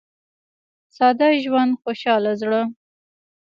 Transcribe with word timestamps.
•ساده 0.95 1.27
ژوند، 1.43 1.71
خوشاله 1.81 2.31
زړه. 2.41 2.61